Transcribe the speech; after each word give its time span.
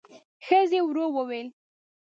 ښځې 0.45 0.79
ورو 0.83 1.05
وویل: 1.15 1.47